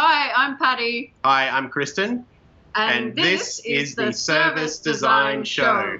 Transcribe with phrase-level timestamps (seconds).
[0.00, 1.12] Hi, I'm Patty.
[1.24, 2.24] Hi, I'm Kristen.
[2.76, 5.98] And, this, is the Service Design Show.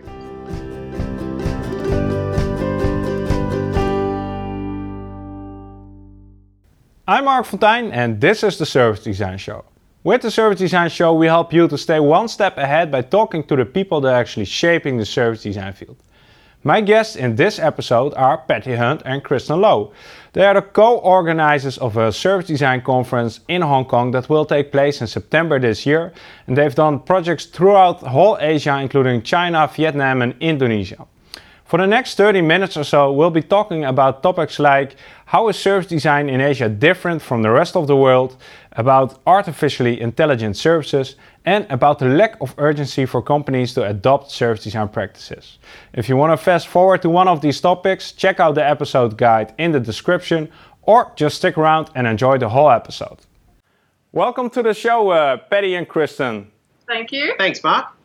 [7.09, 9.65] I'm Marc Fonteijne and this is the Service Design Show.
[10.05, 13.43] With the Service Design Show, we help you to stay one step ahead by talking
[13.49, 15.97] to the people that are actually shaping the service design field.
[16.65, 19.93] My guests in this episode are Patty Hunt and Kristen Lowe.
[20.33, 24.73] They are the co-organizers of a service design conference in Hong Kong that will take
[24.73, 26.13] place in September this year,
[26.49, 31.07] and they've done projects throughout whole Asia, including China, Vietnam, and Indonesia.
[31.65, 34.97] For the next 30 minutes or so, we'll be talking about topics like
[35.27, 38.37] how is service design in Asia different from the rest of the world,
[38.73, 41.15] about artificially intelligent services,
[41.49, 45.59] and about the lack of urgency for companies to adopt service design practices.
[45.95, 49.17] If you want to fast forward to one of these topics, check out the episode
[49.17, 50.51] guide in the description
[50.83, 53.21] or just stick around and enjoy the whole episode.
[54.13, 56.51] Welcome to the show, uh, Patty and Kristen.
[56.87, 57.35] Thank you.
[57.39, 57.98] Thanks, Marc.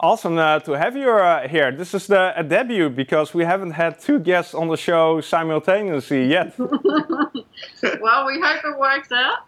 [0.00, 1.72] Awesome uh, to have you uh, here.
[1.72, 6.24] This is the a debut because we haven't had two guests on the show simultaneously
[6.26, 6.56] yet.
[6.58, 9.38] well, we hope it works out.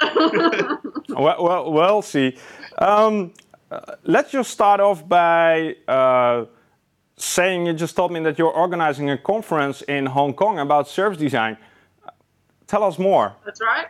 [1.09, 2.37] well, well, we'll see.
[2.79, 3.33] Um,
[3.71, 6.47] uh, let's just start off by uh,
[7.17, 11.19] saying you just told me that you're organizing a conference in Hong Kong about service
[11.19, 11.59] design.
[12.67, 13.37] Tell us more.
[13.45, 13.87] That's right.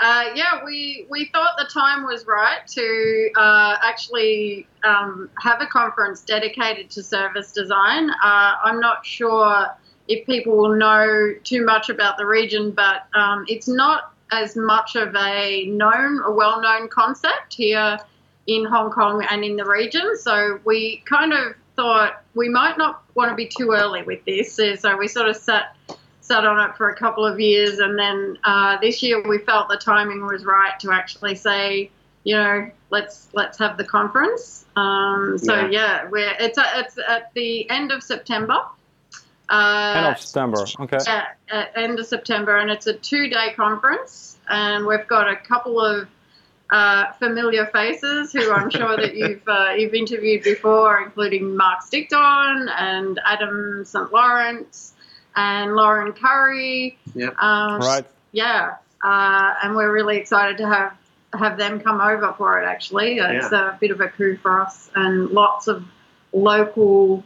[0.00, 5.66] Uh, yeah, we, we thought the time was right to uh, actually um, have a
[5.66, 8.10] conference dedicated to service design.
[8.10, 9.66] Uh, I'm not sure
[10.08, 14.96] if people will know too much about the region, but um, it's not as much
[14.96, 17.98] of a known a well known concept here
[18.46, 20.16] in Hong Kong and in the region.
[20.18, 24.56] So we kind of thought we might not want to be too early with this.
[24.56, 25.76] So we sort of sat
[26.32, 29.68] sat on it for a couple of years, and then uh, this year we felt
[29.68, 31.90] the timing was right to actually say,
[32.24, 34.64] you know, let's let's have the conference.
[34.74, 38.58] Um, so yeah, yeah we're it's a, it's at the end of September.
[39.50, 40.98] Uh, end of September, okay.
[41.06, 45.78] Yeah, at end of September, and it's a two-day conference, and we've got a couple
[45.84, 46.08] of
[46.70, 52.70] uh, familiar faces who I'm sure that you've uh, you've interviewed before, including Marc Stickdorn
[52.70, 54.10] and Adam St.
[54.10, 54.94] Lawrence
[55.36, 56.98] and Lauren Currie.
[57.14, 57.38] Yep.
[57.38, 58.04] Um, right.
[58.32, 60.96] Yeah, uh, and we're really excited to have
[61.34, 62.66] have them come over for it.
[62.66, 63.74] Actually, it's yeah.
[63.74, 65.84] a bit of a coup for us, and lots of
[66.32, 67.24] local,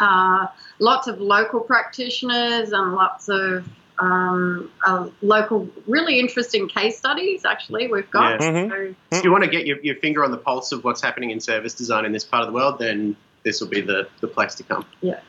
[0.00, 0.46] uh,
[0.78, 3.66] lots of local practitioners, and lots of
[3.98, 7.44] um, uh, local, really interesting case studies.
[7.44, 8.40] Actually, we've got.
[8.40, 8.50] Yeah.
[8.50, 8.70] Mm-hmm.
[8.70, 11.30] So, if you want to get your, your finger on the pulse of what's happening
[11.30, 14.28] in service design in this part of the world, then this will be the, the
[14.28, 14.84] place to come.
[15.00, 15.20] Yeah.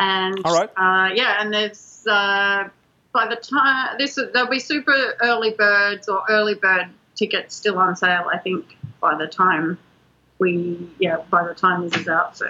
[0.00, 0.70] And right.
[0.76, 2.68] Uh, yeah, and there's uh,
[3.12, 6.86] by the time this there'll be super early birds or early bird
[7.16, 8.30] tickets still on sale.
[8.32, 9.78] I think by the time
[10.38, 12.36] we yeah by the time this is out.
[12.36, 12.46] So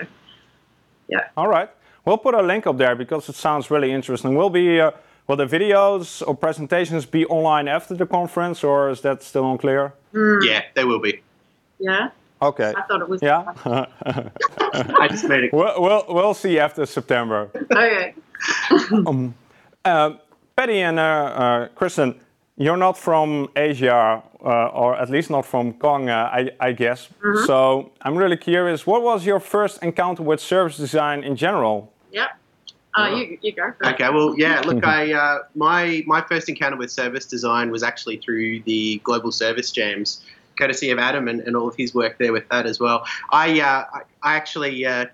[1.08, 1.28] yeah.
[1.36, 1.70] All right,
[2.04, 4.34] we'll put a link up there because it sounds really interesting.
[4.34, 4.92] Will be uh,
[5.26, 9.94] will the videos or presentations be online after the conference, or is that still unclear?
[10.12, 10.44] Mm.
[10.44, 11.22] Yeah, they will be.
[11.78, 12.10] Yeah.
[12.40, 12.72] Okay.
[12.76, 13.22] I thought it was.
[13.22, 13.52] Yeah.
[15.00, 15.52] I just made it.
[15.52, 17.50] We'll, we'll, we'll see after September.
[17.72, 18.14] okay.
[19.06, 19.34] um,
[19.84, 20.14] uh,
[20.56, 22.18] Patty and uh, uh, Kristen,
[22.58, 27.08] you're not from Asia uh, or at least not from Kong, uh, I, I, guess.
[27.22, 27.46] Mm-hmm.
[27.46, 28.86] So I'm really curious.
[28.86, 31.92] What was your first encounter with service design in general?
[32.12, 32.28] Yeah.
[32.96, 33.72] Uh, you, you go.
[33.84, 34.60] Okay, well, yeah.
[34.60, 39.30] Look, I uh, my my first encounter with service design was actually through the Global
[39.30, 40.24] Service Jams,
[40.58, 43.04] courtesy of Adam and, and all of his work there with that as well.
[43.30, 45.06] I uh, I, I actually uh,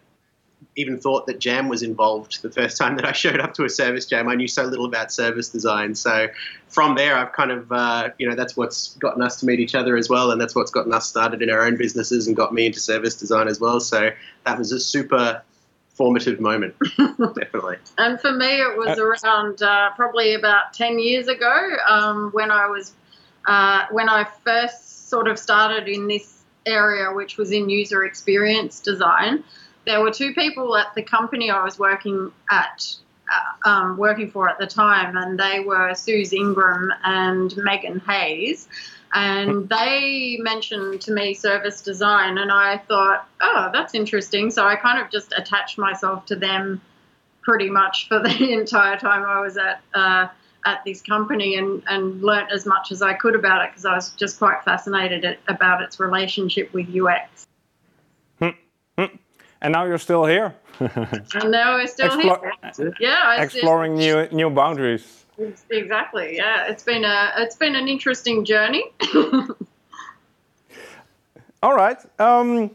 [0.76, 3.70] even thought that Jam was involved the first time that I showed up to a
[3.70, 4.28] service jam.
[4.28, 5.94] I knew so little about service design.
[5.94, 6.28] So
[6.68, 9.74] from there, I've kind of, uh, you know, that's what's gotten us to meet each
[9.74, 10.30] other as well.
[10.30, 13.14] And that's what's gotten us started in our own businesses and got me into service
[13.14, 13.80] design as well.
[13.80, 14.10] So
[14.44, 15.42] that was a super
[15.90, 17.76] formative moment, definitely.
[17.98, 22.66] And for me, it was around uh, probably about 10 years ago um, when I
[22.66, 22.92] was,
[23.46, 28.80] uh, when I first sort of started in this area, which was in user experience
[28.80, 29.44] design
[29.86, 32.96] there were two people at the company I was working at,
[33.32, 38.68] uh, um, working for at the time, and they were Suze Ingram and Megan Hayes.
[39.12, 44.50] And they mentioned to me service design, and I thought, oh, that's interesting.
[44.50, 46.80] So I kind of just attached myself to them
[47.42, 50.28] pretty much for the entire time I was at uh,
[50.66, 53.94] at this company and, and learnt as much as I could about it because I
[53.94, 57.46] was just quite fascinated at, about its relationship with UX.
[59.64, 60.54] And now you're still here.
[60.78, 62.40] and now we're still Explo-
[62.76, 62.92] here.
[63.00, 65.24] Yeah, I exploring new new boundaries.
[65.70, 66.36] Exactly.
[66.36, 68.84] Yeah, it's been a it's been an interesting journey.
[71.62, 71.98] All right.
[72.20, 72.70] Um,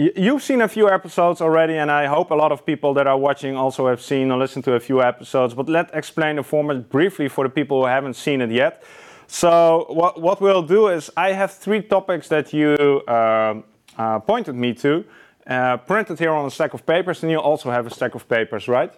[0.00, 3.18] You've seen a few episodes already, and I hope a lot of people that are
[3.18, 5.54] watching also have seen or listened to a few episodes.
[5.54, 8.84] But let's explain the format briefly for the people who haven't seen it yet.
[9.26, 13.60] So, what, what we'll do is I have three topics that you uh,
[13.98, 15.04] uh, pointed me to,
[15.48, 18.28] uh, printed here on a stack of papers, and you also have a stack of
[18.28, 18.92] papers, right?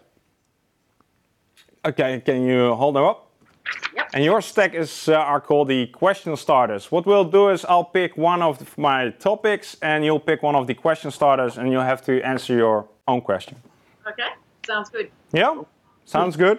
[1.85, 3.31] Okay, can you hold them up?
[3.95, 4.11] Yep.
[4.15, 6.91] And your stack is uh, are called the question starters.
[6.91, 10.67] What we'll do is I'll pick one of my topics, and you'll pick one of
[10.67, 13.57] the question starters, and you'll have to answer your own question.
[14.07, 14.29] Okay,
[14.67, 15.11] sounds good.
[15.33, 15.63] Yeah,
[16.05, 16.59] sounds good.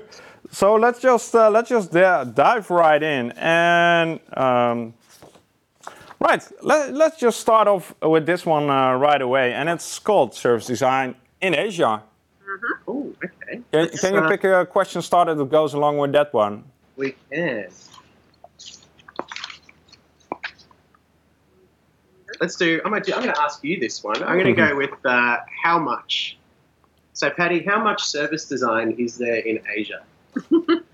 [0.51, 4.93] So let's just uh, let's just dive right in, and um,
[6.21, 10.33] right, let, us just start off with this one uh, right away, and it's called
[10.33, 12.03] service design in Asia.
[12.43, 12.91] Mm-hmm.
[12.91, 13.61] Oh, okay.
[13.71, 16.63] Can, can you uh, pick a question starter that goes along with that one?
[17.01, 17.67] we can.
[22.39, 22.81] Let's do.
[22.85, 23.03] I'm gonna.
[23.03, 24.23] Do, I'm gonna ask you this one.
[24.23, 26.37] I'm gonna go with uh, how much.
[27.13, 30.03] So, Patty, how much service design is there in Asia?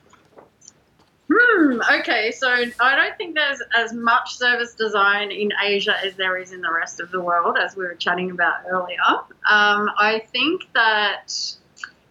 [1.31, 1.81] hmm.
[1.99, 2.31] Okay.
[2.31, 6.61] So, I don't think there's as much service design in Asia as there is in
[6.61, 8.97] the rest of the world, as we were chatting about earlier.
[9.49, 11.33] Um, I think that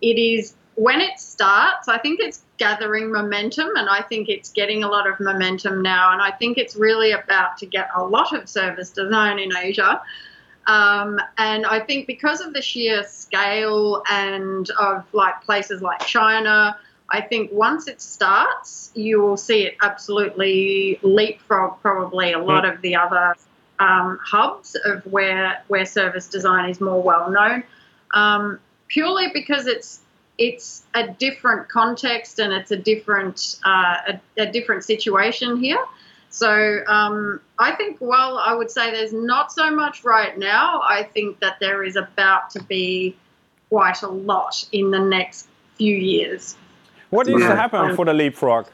[0.00, 1.88] it is when it starts.
[1.88, 6.12] I think it's gathering momentum, and I think it's getting a lot of momentum now.
[6.12, 10.02] And I think it's really about to get a lot of service design in Asia.
[10.66, 16.76] Um, and I think because of the sheer scale and of like places like China,
[17.08, 22.82] I think once it starts, you will see it absolutely leapfrog probably a lot of
[22.82, 23.35] the other
[23.79, 27.62] um, hubs of where where service design is more well known,
[28.14, 28.58] um,
[28.88, 30.00] purely because it's
[30.38, 35.82] it's a different context and it's a different uh, a, a, different situation here.
[36.29, 40.82] So um, I think, well, I would say there's not so much right now.
[40.85, 43.17] I think that there is about to be
[43.70, 46.56] quite a lot in the next few years.
[47.11, 47.49] What needs yeah.
[47.49, 48.67] to happen for the leapfrog?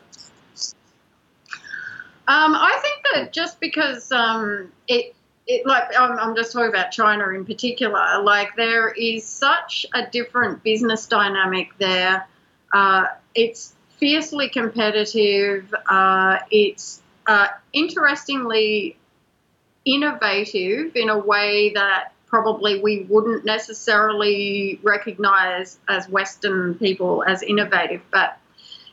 [2.29, 5.15] Um, I think that just because um, it
[5.47, 8.23] it, like I'm, I'm just talking about China in particular.
[8.23, 12.27] Like there is such a different business dynamic there.
[12.73, 15.75] Uh, it's fiercely competitive.
[15.89, 18.97] Uh, it's uh, interestingly
[19.85, 28.01] innovative in a way that probably we wouldn't necessarily recognize as Western people as innovative,
[28.11, 28.39] but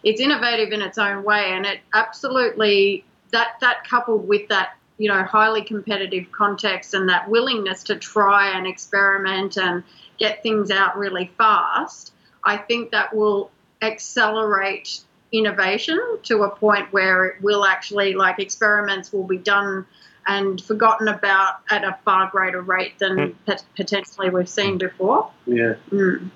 [0.03, 5.07] it's innovative in its own way, and it absolutely that that coupled with that you
[5.07, 9.83] know highly competitive context and that willingness to try and experiment and
[10.17, 12.11] get things out really fast
[12.43, 13.49] i think that will
[13.81, 14.99] accelerate
[15.31, 19.85] innovation to a point where it will actually like experiments will be done
[20.29, 23.63] and forgotten about at a far greater rate than mm.
[23.75, 26.29] potentially we've seen before yeah mm.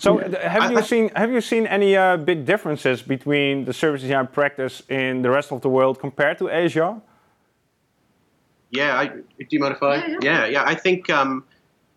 [0.00, 4.28] So, have you seen have you seen any uh, big differences between the service design
[4.28, 7.02] practice in the rest of the world compared to Asia?
[8.70, 9.96] Yeah, I, do you mind if I?
[9.96, 10.18] Yeah, yeah.
[10.22, 11.42] yeah, yeah I think um,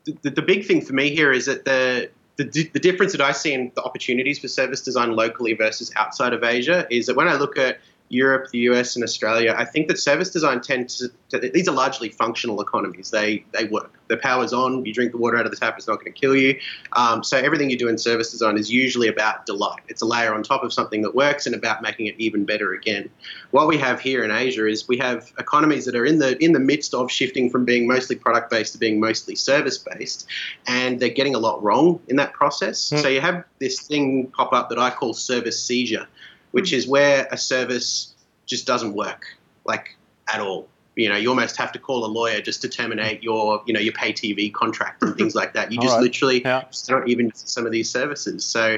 [0.06, 3.34] the, the big thing for me here is that the, the the difference that I
[3.34, 7.28] see in the opportunities for service design locally versus outside of Asia is that when
[7.28, 7.80] I look at
[8.12, 11.76] Europe, the US, and Australia, I think that service design tends to, to, these are
[11.76, 13.10] largely functional economies.
[13.10, 13.98] They they work.
[14.08, 14.86] The power's on.
[14.86, 15.78] You drink the water out of the tap.
[15.78, 16.60] It's not going to kill you.
[16.94, 19.82] Um, so everything you do in service design is usually about delight.
[19.88, 22.74] It's a layer on top of something that works and about making it even better
[22.74, 23.10] again.
[23.52, 26.52] What we have here in Asia is we have economies that are in the in
[26.52, 30.28] the midst of shifting from being mostly product based to being mostly service based,
[30.68, 32.90] and they're getting a lot wrong in that process.
[32.90, 33.02] Mm.
[33.02, 36.08] So you have this thing pop up that I call service seizure
[36.52, 36.78] which hmm.
[36.78, 38.14] is where a service
[38.46, 39.26] just doesn't work,
[39.66, 39.96] like
[40.32, 40.68] at all.
[40.96, 43.80] You know, you almost have to call a lawyer just to terminate your, you know,
[43.80, 45.72] your pay TV contract and things like that.
[45.72, 46.04] You just right.
[46.04, 46.66] literally yeah.
[46.70, 48.44] just don't even some of these services.
[48.44, 48.78] So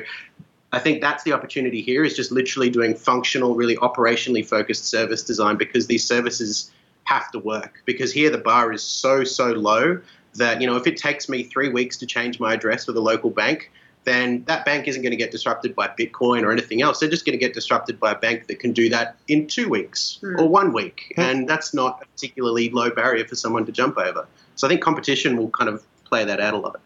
[0.72, 5.24] I think that's the opportunity here is just literally doing functional, really operationally focused service
[5.24, 6.72] design because these services
[7.06, 7.82] have to work.
[7.86, 10.00] Because here the bar is so, so low
[10.36, 13.02] that, you know, if it takes me three weeks to change my address with a
[13.02, 13.72] local bank,
[14.04, 17.00] then that bank isn't going to get disrupted by Bitcoin or anything else.
[17.00, 19.70] They're just going to get disrupted by a bank that can do that in two
[19.70, 20.40] weeks mm.
[20.40, 21.14] or one week.
[21.18, 21.24] Mm.
[21.24, 24.28] And that's not a particularly low barrier for someone to jump over.
[24.56, 26.82] So I think competition will kind of play that out a lot.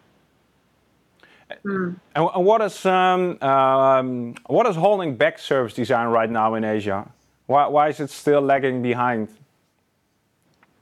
[1.65, 1.99] Mm.
[2.15, 6.63] And, and, what is um, um, what is holding back service design right now in
[6.63, 7.09] Asia?
[7.45, 9.29] Why, why is it still lagging behind?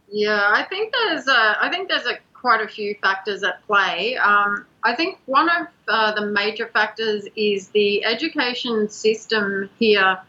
[0.10, 4.16] Yeah, I think there's a, I think there's a quite a few factors at play.
[4.18, 10.20] Um, I think one of uh, the major factors is the education system here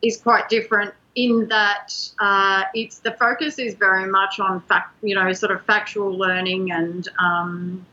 [0.00, 5.16] is quite different in that uh, it's the focus is very much on fact, you
[5.16, 7.84] know, sort of factual learning and um,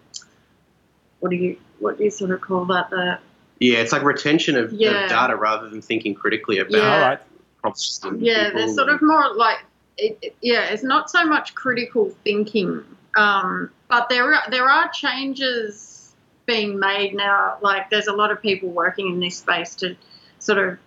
[1.20, 2.92] what do you what do you sort of call that?
[2.92, 3.18] The
[3.60, 5.06] yeah, it's like retention of, yeah.
[5.06, 7.18] of data rather than thinking critically about yeah.
[7.60, 8.02] problems.
[8.20, 9.58] Yeah, there's sort of more like
[9.98, 12.84] it, it, yeah, it's not so much critical thinking,
[13.18, 17.58] um, but there are there are changes being made now.
[17.62, 19.96] Like there's a lot of people working in this space to
[20.40, 20.80] sort of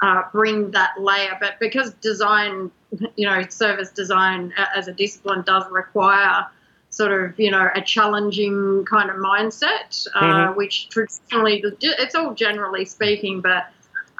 [0.00, 1.36] uh, bring that layer.
[1.40, 2.70] But because design,
[3.16, 6.46] you know, service design as a discipline does require
[6.90, 10.56] sort of, you know, a challenging kind of mindset, uh, mm-hmm.
[10.56, 13.66] which traditionally, it's all generally speaking, but,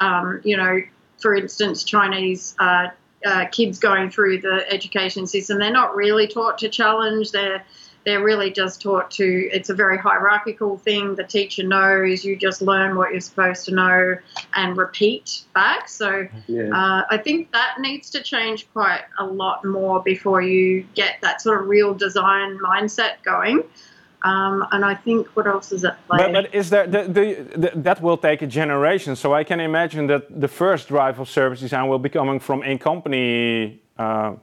[0.01, 0.81] um, you know,
[1.19, 2.89] for instance, Chinese uh,
[3.25, 7.33] uh, kids going through the education system, they're not really taught to challenge.
[7.33, 7.65] They're
[8.05, 11.15] they're really just taught to it's a very hierarchical thing.
[11.15, 12.23] The teacher knows.
[12.23, 14.17] You just learn what you're supposed to know
[14.55, 15.89] and repeat back.
[15.89, 16.69] So yeah.
[16.69, 21.41] uh, i think that needs to change quite a lot more before you get that
[21.41, 23.63] sort of real design mindset going
[24.25, 26.19] um, and I think what else is at play?
[26.19, 29.17] But, but is there the, the, the, that will take a generation?
[29.17, 32.63] So I can imagine that the first drive of service design will be coming from
[32.63, 34.35] in company uh,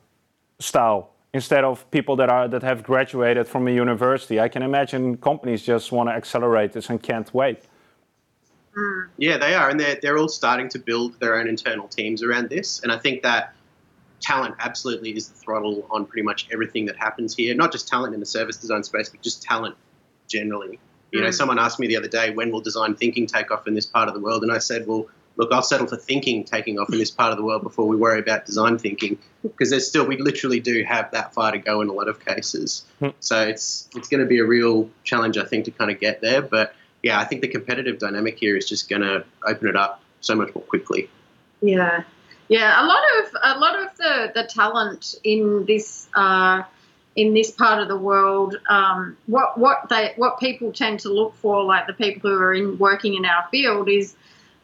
[0.60, 4.40] style instead of people that are that have graduated from a university.
[4.40, 7.64] I can imagine companies just want to accelerate this and can't wait.
[8.78, 9.08] Mm.
[9.18, 12.50] Yeah, they are, and they're they're all starting to build their own internal teams around
[12.50, 13.56] this, and I think that
[14.22, 17.56] talent absolutely is the throttle on pretty much everything that happens here.
[17.56, 19.76] Not just talent in the service design space, but just talent
[20.28, 20.80] generally.
[21.12, 21.24] You mm.
[21.24, 23.86] know, someone asked me the other day, when will design thinking take off in this
[23.86, 24.44] part of the world?
[24.44, 27.38] And I said, well, look, I'll settle for thinking taking off in this part of
[27.38, 31.12] the world before we worry about design thinking, because there's still we literally do have
[31.12, 32.86] that far to go in a lot of cases.
[33.00, 33.10] Hmm.
[33.20, 36.22] So it's it's going to be a real challenge, I think, to kind of get
[36.22, 36.42] there.
[36.42, 40.02] But yeah, I think the competitive dynamic here is just going to open it up
[40.22, 41.10] so much more quickly.
[41.62, 42.04] Yeah,
[42.52, 42.84] yeah.
[42.84, 46.08] A lot of a lot of the the talent in this.
[46.14, 46.64] Uh,
[47.16, 51.36] in this part of the world, um, what what they what people tend to look
[51.36, 54.16] for, like the people who are in working in our field, is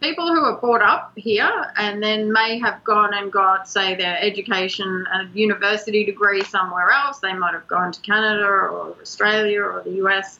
[0.02, 4.18] people who are brought up here and then may have gone and got, say, their
[4.22, 7.20] education, a university degree somewhere else.
[7.20, 10.40] They might have gone to Canada or Australia or the US,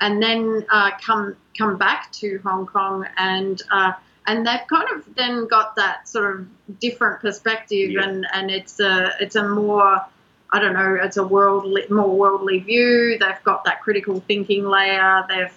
[0.00, 3.60] and then uh, come come back to Hong Kong and.
[3.72, 3.92] Uh,
[4.26, 8.02] and they've kind of then got that sort of different perspective, yeah.
[8.02, 10.04] and, and it's a it's a more
[10.52, 13.16] I don't know, it's a worldly more worldly view.
[13.18, 15.24] They've got that critical thinking layer.
[15.28, 15.52] They've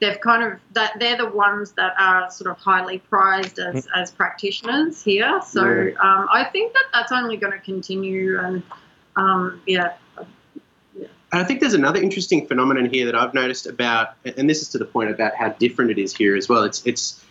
[0.00, 3.90] they've kind of that they're the ones that are sort of highly prized as, mm.
[3.94, 5.40] as practitioners here.
[5.46, 8.62] So um, I think that that's only going to continue, and
[9.16, 9.94] um, yeah.
[10.98, 11.06] yeah.
[11.30, 14.78] I think there's another interesting phenomenon here that I've noticed about, and this is to
[14.78, 16.64] the point about how different it is here as well.
[16.64, 17.24] It's it's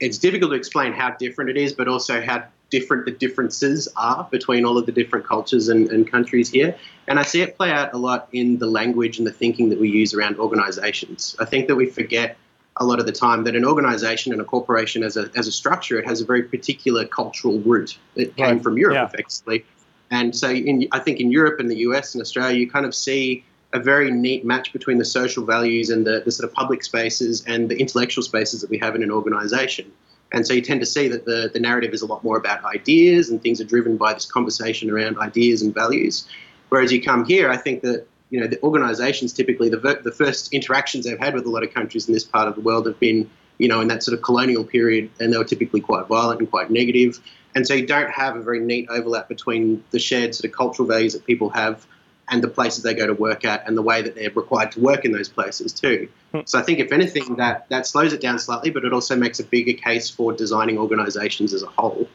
[0.00, 4.28] it's difficult to explain how different it is, but also how different the differences are
[4.30, 6.76] between all of the different cultures and, and, countries here.
[7.08, 9.80] And I see it play out a lot in the language and the thinking that
[9.80, 11.34] we use around organizations.
[11.40, 12.36] I think that we forget
[12.76, 15.52] a lot of the time that an organization and a corporation as a, as a
[15.52, 17.98] structure, it has a very particular cultural root.
[18.14, 18.62] It came right.
[18.62, 19.04] from Europe, yeah.
[19.04, 19.64] effectively.
[20.10, 22.94] And so in, I think in Europe and the US and Australia, you kind of
[22.94, 26.82] see a very neat match between the social values and the, the sort of public
[26.82, 29.90] spaces and the intellectual spaces that we have in an organization.
[30.32, 32.64] And so you tend to see that the, the narrative is a lot more about
[32.64, 36.26] ideas and things are driven by this conversation around ideas and values.
[36.68, 40.54] Whereas you come here, I think that you know the organisations typically the the first
[40.54, 43.00] interactions they've had with a lot of countries in this part of the world have
[43.00, 46.38] been you know in that sort of colonial period, and they were typically quite violent
[46.38, 47.20] and quite negative.
[47.56, 50.86] And so you don't have a very neat overlap between the shared sort of cultural
[50.86, 51.84] values that people have
[52.30, 54.80] and the places they go to work at and the way that they're required to
[54.80, 56.08] work in those places too.
[56.32, 56.40] Hmm.
[56.44, 59.40] So I think if anything that that slows it down slightly, but it also makes
[59.40, 62.08] a bigger case for designing organizations as a whole.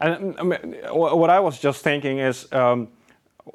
[0.00, 2.88] And I mean, what I was just thinking is um,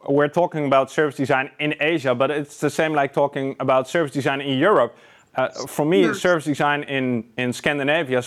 [0.07, 4.13] we're talking about service design in Asia, but it's the same like talking about service
[4.13, 4.97] design in Europe.
[5.35, 6.19] Uh, for me, yes.
[6.19, 8.23] service design in, in Scandinavia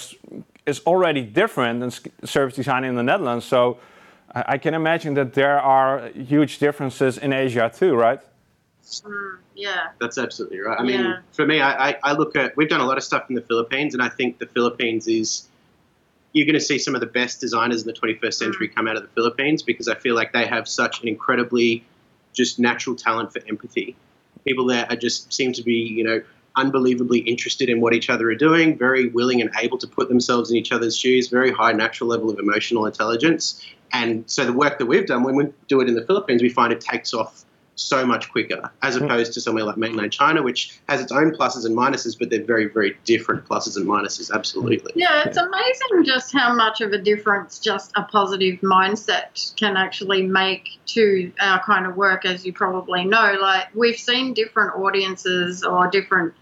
[0.67, 1.91] is already different than
[2.27, 3.45] service design in the Netherlands.
[3.45, 3.79] So
[4.35, 8.21] I can imagine that there are huge differences in Asia too, right?
[8.85, 9.89] Mm, yeah.
[10.01, 10.79] That's absolutely right.
[10.79, 11.21] I mean, yeah.
[11.33, 13.95] for me, I, I look at, we've done a lot of stuff in the Philippines,
[13.95, 15.49] and I think the Philippines is,
[16.33, 18.75] you're going to see some of the best designers in the 21st century mm.
[18.75, 21.85] come out of the Philippines because I feel like they have such an incredibly
[22.33, 23.97] just natural talent for empathy.
[24.45, 26.23] People there are just seem to be, you know,
[26.61, 30.51] unbelievably interested in what each other are doing, very willing and able to put themselves
[30.51, 33.65] in each other's shoes, very high natural level of emotional intelligence.
[33.93, 36.49] And so the work that we've done, when we do it in the Philippines, we
[36.49, 37.45] find it takes off
[37.81, 41.65] so much quicker as opposed to somewhere like mainland China, which has its own pluses
[41.65, 44.31] and minuses, but they're very, very different pluses and minuses.
[44.31, 44.93] Absolutely.
[44.95, 50.23] Yeah, it's amazing just how much of a difference just a positive mindset can actually
[50.23, 53.39] make to our kind of work, as you probably know.
[53.41, 56.35] Like, we've seen different audiences or different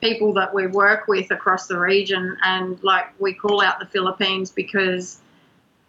[0.00, 4.50] people that we work with across the region, and like, we call out the Philippines
[4.50, 5.20] because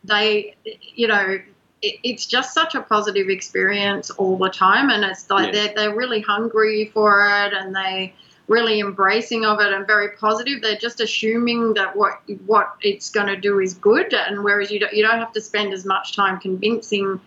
[0.04, 0.56] they,
[0.96, 1.40] you know,
[1.82, 5.68] it's just such a positive experience all the time and it's like yeah.
[5.68, 8.14] they're, they're really hungry for it and they
[8.48, 13.28] really embracing of it and very positive they're just assuming that what what it's going
[13.28, 16.16] to do is good and whereas you don't, you don't have to spend as much
[16.16, 17.20] time convincing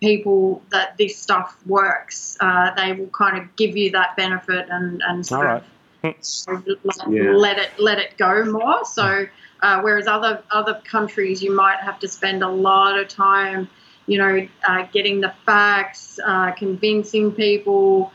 [0.00, 5.02] people that this stuff works uh, they will kind of give you that benefit and
[5.06, 5.62] and sort of
[6.02, 7.30] let, yeah.
[7.30, 9.26] let it let it go more so
[9.62, 13.68] uh, whereas other other countries you might have to spend a lot of time
[14.06, 18.12] you know, uh, getting the facts, uh, convincing people,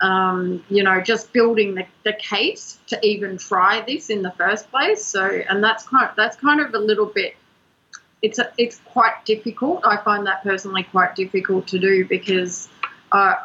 [0.00, 4.70] um, you know, just building the, the case to even try this in the first
[4.70, 5.04] place.
[5.04, 7.36] So, and that's kind of, that's kind of a little bit.
[8.22, 9.80] It's a, it's quite difficult.
[9.84, 12.68] I find that personally quite difficult to do because
[13.12, 13.36] uh,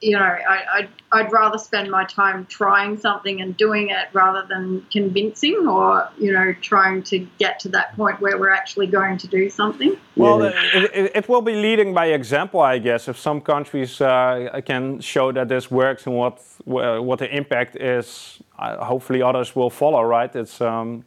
[0.00, 4.46] you know, I, I'd, I'd rather spend my time trying something and doing it rather
[4.46, 9.16] than convincing or, you know, trying to get to that point where we're actually going
[9.18, 9.96] to do something.
[10.14, 10.52] Well, yeah.
[10.74, 13.08] it, it, will be leading by example, I guess.
[13.08, 18.42] If some countries uh, can show that this works and what, what the impact is,
[18.58, 20.34] uh, hopefully others will follow, right?
[20.34, 21.04] It's um,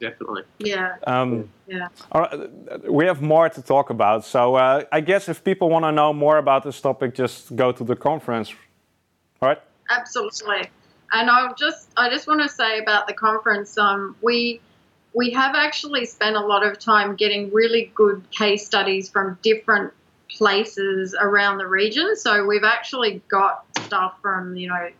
[0.00, 0.42] definitely.
[0.58, 0.96] Yeah.
[1.06, 1.88] Um, yeah.
[2.88, 4.24] we have more to talk about.
[4.24, 7.72] So uh, I guess if people want to know more about this topic, just go
[7.72, 8.52] to the conference,
[9.40, 9.60] right?
[9.90, 10.70] Absolutely.
[11.12, 13.78] And I just I just want to say about the conference.
[13.78, 14.60] Um, we
[15.14, 19.92] we have actually spent a lot of time getting really good case studies from different
[20.28, 22.16] places around the region.
[22.16, 24.90] So we've actually got stuff from you know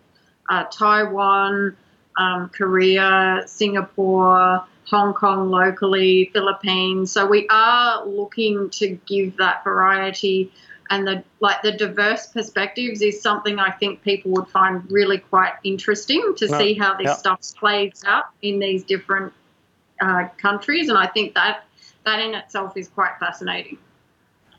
[0.49, 1.77] uh, Taiwan,
[2.17, 7.13] um, Korea, Singapore, Hong Kong locally, Philippines.
[7.13, 10.53] So we are looking to give that variety
[10.91, 15.55] and the like the diverse perspectives is something I think people would find really quite
[15.63, 19.33] interesting to see how this stuff plays out in these different
[20.01, 21.65] uh, countries, and I think that
[22.05, 23.79] that in itself is quite fascinating.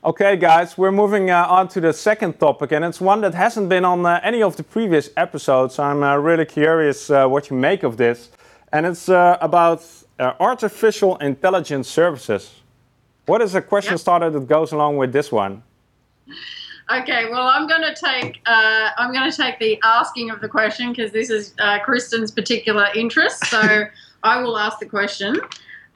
[0.06, 3.68] Okay, guys, we're moving uh, on to the second topic, and it's one that hasn't
[3.68, 5.80] been on uh, any of the previous episodes.
[5.80, 8.30] I'm uh, really curious uh, what you make of this,
[8.72, 9.82] and it's uh, about
[10.20, 12.54] uh, artificial intelligence services.
[13.24, 15.64] What is a question starter that goes along with this one?
[16.88, 20.48] Okay, well, I'm going to take uh, I'm going to take the asking of the
[20.48, 23.44] question because this is uh, Kristen's particular interest.
[23.46, 23.60] So
[24.22, 25.40] I will ask the question.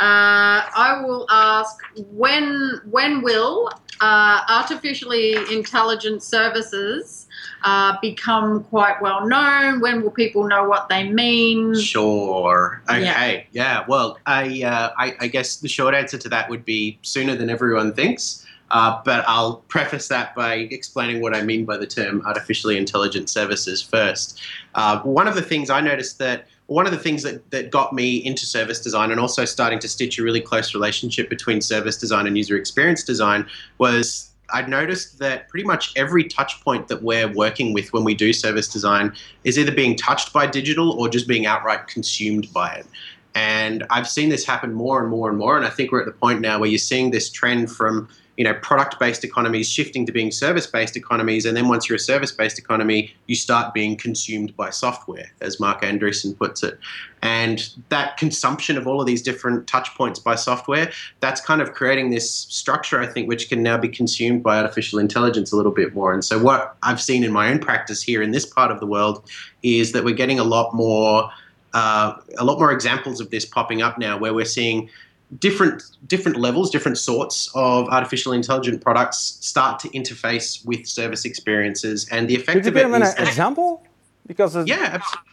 [0.01, 1.77] Uh, I will ask
[2.11, 7.27] when when will uh, artificially intelligent services
[7.65, 9.81] uh, become quite well known?
[9.81, 11.79] When will people know what they mean?
[11.79, 12.83] Sure.
[12.89, 13.47] Okay.
[13.53, 13.81] Yeah.
[13.81, 13.85] yeah.
[13.87, 17.51] Well, I, uh, I, I guess the short answer to that would be sooner than
[17.51, 18.47] everyone thinks.
[18.71, 23.29] Uh, but I'll preface that by explaining what I mean by the term artificially intelligent
[23.29, 24.41] services first.
[24.77, 27.93] Uh, one of the things I noticed that one of the things that, that got
[27.93, 31.97] me into service design and also starting to stitch a really close relationship between service
[31.97, 33.45] design and user experience design
[33.79, 38.15] was I'd noticed that pretty much every touch point that we're working with when we
[38.15, 42.75] do service design is either being touched by digital or just being outright consumed by
[42.75, 42.87] it.
[43.35, 45.57] And I've seen this happen more and more and more.
[45.57, 48.09] And I think we're at the point now where you're seeing this trend from
[48.41, 52.59] you know product-based economies shifting to being service-based economies, and then once you're a service-based
[52.59, 56.79] economy, you start being consumed by software, as Marc Andreessen puts it.
[57.21, 61.75] And that consumption of all of these different touch points by software, that's kind of
[61.75, 65.71] creating this structure, I think, which can now be consumed by artificial intelligence a little
[65.71, 66.15] bit more.
[66.15, 68.87] And so, what I've seen in my own practice here in this part of the
[68.87, 69.23] world
[69.63, 71.29] is that we're getting a lot more.
[71.73, 74.91] Uh, a lot more examples of this popping up now, where we're seeing
[75.39, 82.09] different different levels, different sorts of artificial intelligent products start to interface with service experiences,
[82.11, 83.83] and the effect Could you of it is an example
[84.27, 85.31] because yeah, absolutely.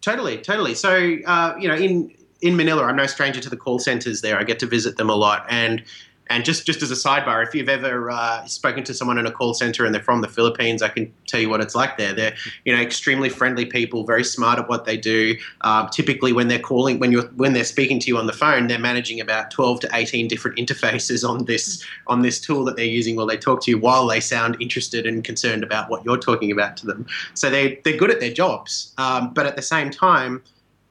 [0.00, 0.74] totally, totally.
[0.74, 4.38] So uh, you know, in in Manila, I'm no stranger to the call centers there.
[4.38, 5.82] I get to visit them a lot, and
[6.30, 9.32] And just, just as a sidebar, if you've ever uh, spoken to someone in a
[9.32, 12.14] call center and they're from the Philippines, I can tell you what it's like there.
[12.14, 15.36] They're you know extremely friendly people, very smart at what they do.
[15.62, 18.68] Um, typically, when they're calling, when you're when they're speaking to you on the phone,
[18.68, 22.84] they're managing about 12 to 18 different interfaces on this on this tool that they're
[22.84, 26.16] using while they talk to you, while they sound interested and concerned about what you're
[26.16, 27.06] talking about to them.
[27.34, 30.42] So they they're good at their jobs, um, but at the same time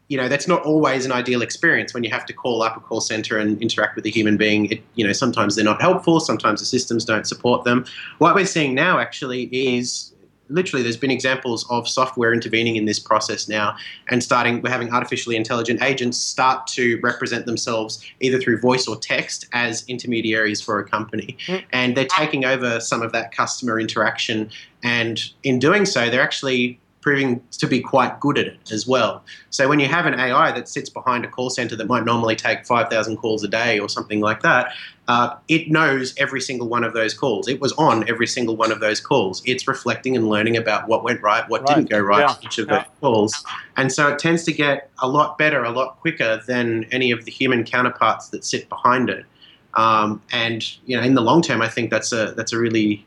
[0.09, 2.79] you know that's not always an ideal experience when you have to call up a
[2.81, 4.65] call center and interact with a human being.
[4.65, 7.85] It, you know sometimes they're not helpful sometimes the systems don't support them.
[8.17, 10.13] What we're seeing now actually is
[10.49, 13.75] literally there's been examples of software intervening in this process now
[14.09, 18.97] and starting we're having artificially intelligent agents start to represent themselves either through voice or
[18.97, 21.37] text as intermediaries for a company.
[21.45, 21.63] Mm.
[21.71, 24.49] and they're taking over some of that customer interaction.
[24.83, 29.23] And in doing so they're actually proving to be quite good at it as well.
[29.49, 32.35] So when you have an AI that sits behind a call center that might normally
[32.35, 34.73] take 5,000 calls a day or something like that,
[35.07, 37.47] uh, it knows every single one of those calls.
[37.47, 39.41] It was on every single one of those calls.
[39.43, 41.77] It's reflecting and learning about what went right, what right.
[41.77, 42.35] didn't go right yeah.
[42.43, 42.83] each of yeah.
[42.83, 43.43] those calls.
[43.75, 47.25] And so it tends to get a lot better, a lot quicker than any of
[47.25, 49.25] the human counterparts that sit behind it.
[49.73, 53.03] Um, and you know, in the long term, I think that's a that's a really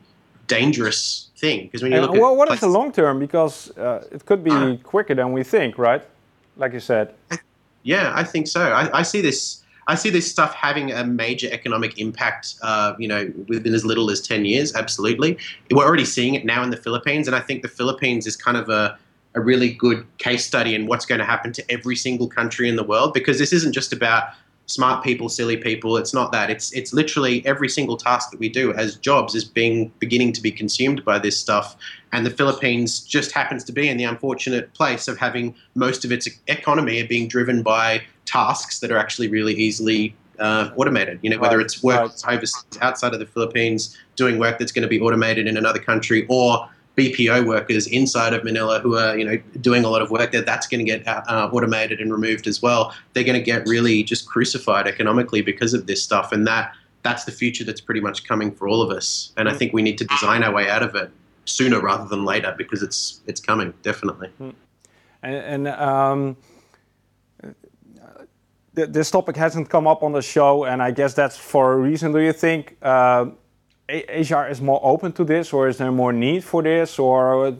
[0.57, 3.19] dangerous thing because when you look at well, what is the long term?
[3.19, 6.03] Because uh, it could be uh, quicker than we think, right?
[6.57, 7.13] Like you said.
[7.83, 8.61] Yeah, I think so.
[8.61, 9.61] I, I, see this.
[9.87, 12.55] I see this stuff having a major economic impact.
[12.61, 14.73] Uh, you know, within as little as ten years.
[14.73, 15.37] Absolutely,
[15.71, 18.57] we're already seeing it now in the Philippines, and I think the Philippines is kind
[18.57, 18.97] of a
[19.35, 22.75] a really good case study in what's going to happen to every single country in
[22.75, 24.23] the world because this isn't just about
[24.65, 25.97] smart people, silly people.
[25.97, 26.49] It's not that.
[26.49, 30.41] It's it's literally every single task that we do as jobs is being beginning to
[30.41, 31.75] be consumed by this stuff.
[32.11, 36.11] And the Philippines just happens to be in the unfortunate place of having most of
[36.11, 41.19] its economy being driven by tasks that are actually really easily uh, automated.
[41.21, 42.35] You know, whether it's work right.
[42.35, 46.25] overseas, outside of the Philippines, doing work that's going to be automated in another country,
[46.29, 50.31] or BPO workers inside of Manila who are you know doing a lot of work
[50.31, 50.41] there.
[50.41, 52.93] That's going to get uh, uh, automated and removed as well.
[53.13, 57.25] They're going to get really just crucified economically because of this stuff, and that that's
[57.25, 59.33] the future that's pretty much coming for all of us.
[59.37, 61.11] And I think we need to design our way out of it
[61.45, 64.29] sooner rather than later because it's it's coming definitely.
[64.37, 64.49] Hmm.
[65.23, 66.37] And, and um,
[68.75, 71.77] th this topic hasn't come up on the show, and I guess that's for a
[71.77, 72.11] reason.
[72.11, 72.77] Do you think?
[72.81, 73.25] Uh,
[73.93, 77.55] HR is more open to this, or is there more need for this, or?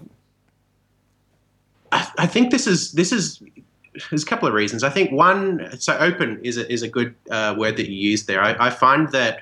[1.92, 3.42] I, I think this is this is
[4.10, 4.84] there's a couple of reasons.
[4.84, 8.26] I think one, so open is a, is a good uh, word that you use
[8.26, 8.42] there.
[8.42, 9.42] I, I find that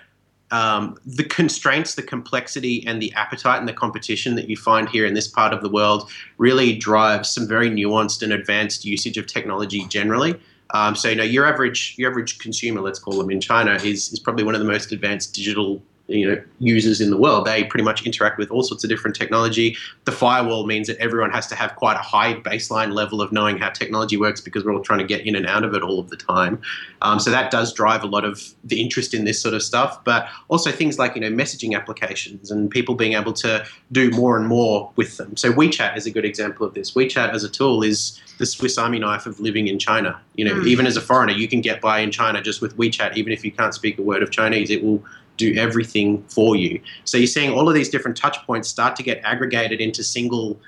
[0.51, 5.06] um, the constraints, the complexity, and the appetite and the competition that you find here
[5.06, 9.27] in this part of the world really drives some very nuanced and advanced usage of
[9.27, 10.39] technology generally.
[10.73, 14.12] Um, so you know your average your average consumer, let's call them in China, is
[14.12, 17.45] is probably one of the most advanced digital you know users in the world.
[17.45, 19.78] They pretty much interact with all sorts of different technology.
[20.06, 23.58] The firewall means that everyone has to have quite a high baseline level of knowing
[23.58, 26.00] how technology works because we're all trying to get in and out of it all
[26.00, 26.62] of the time.
[27.02, 30.04] Um, so that does drive a lot of the interest in this sort of stuff.
[30.04, 34.38] But also things like you know messaging applications and people being able to do more
[34.38, 35.36] and more with them.
[35.38, 36.91] So WeChat is a good example of this.
[36.91, 40.19] WeChat as a tool is the Swiss Army knife of living in China.
[40.36, 40.65] You know, mm.
[40.65, 43.45] even as a foreigner, you can get by in China just with WeChat, even if
[43.45, 44.71] you can't speak a word of Chinese.
[44.71, 45.04] It will
[45.41, 46.80] do everything for you.
[47.06, 50.60] So you're seeing all of these different touch points start to get aggregated into single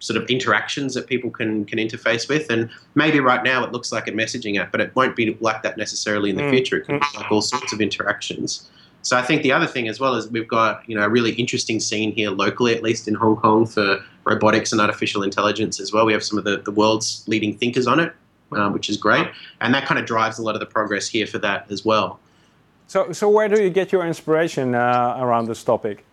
[0.00, 2.50] sort of interactions that people can can interface with.
[2.50, 5.62] And maybe right now it looks like a messaging app, but it won't be like
[5.62, 6.50] that necessarily in the mm.
[6.50, 6.76] future.
[6.78, 8.68] It can be like all sorts of interactions.
[9.02, 11.32] So I think the other thing as well is we've got you know a really
[11.32, 15.92] interesting scene here locally, at least in Hong Kong, for robotics and artificial intelligence as
[15.92, 16.04] well.
[16.04, 18.12] We have some of the, the world's leading thinkers on it,
[18.52, 19.26] um, which is great,
[19.60, 22.20] and that kind of drives a lot of the progress here for that as well.
[22.88, 26.04] So, so where do you get your inspiration uh, around this topic?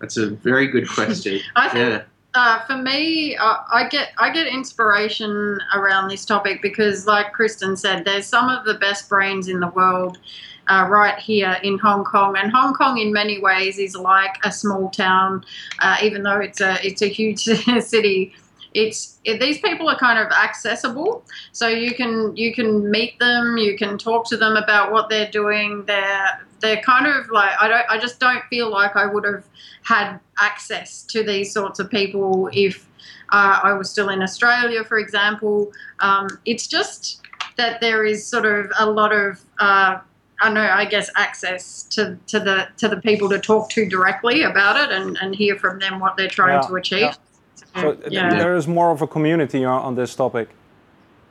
[0.00, 1.40] That's a very good question.
[1.56, 2.02] I think, yeah.
[2.32, 7.76] Uh, for me, uh, I get I get inspiration around this topic because, like Kristen
[7.76, 10.18] said, there's some of the best brains in the world
[10.68, 14.52] uh, right here in Hong Kong, and Hong Kong, in many ways, is like a
[14.52, 15.44] small town,
[15.80, 17.40] uh, even though it's a it's a huge
[17.80, 18.32] city
[18.74, 23.56] it's it, these people are kind of accessible so you can you can meet them
[23.56, 27.68] you can talk to them about what they're doing they're they're kind of like I
[27.68, 29.44] don't I just don't feel like I would have
[29.82, 32.86] had access to these sorts of people if
[33.32, 37.22] uh, I was still in Australia for example um, it's just
[37.56, 39.98] that there is sort of a lot of uh,
[40.42, 44.42] I know, I guess, access to, to the to the people to talk to directly
[44.42, 47.00] about it and, and hear from them what they're trying yeah, to achieve.
[47.00, 47.14] Yeah.
[47.74, 48.30] So yeah.
[48.30, 50.48] there is more of a community on, on this topic.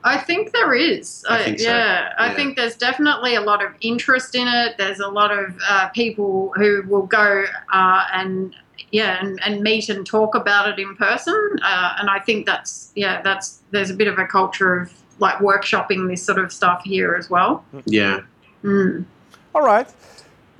[0.04, 1.26] I think there is.
[1.30, 1.70] I think so.
[1.70, 4.78] yeah, I think there's definitely a lot of interest in it.
[4.78, 8.56] There's a lot of uh, people who will go uh, and
[8.92, 11.36] yeah, and, and meet and talk about it in person.
[11.62, 15.36] Uh, and I think that's yeah, that's there's a bit of a culture of like
[15.40, 17.66] workshopping this sort of stuff here as well.
[17.86, 18.22] Yeah.
[18.64, 19.06] Mm.
[19.54, 19.88] All right.